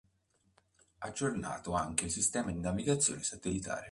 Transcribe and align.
Aggiornato 0.97 1.73
anche 1.75 2.05
il 2.05 2.11
sistema 2.11 2.51
di 2.51 2.57
navigazione 2.59 3.21
satellitare. 3.21 3.89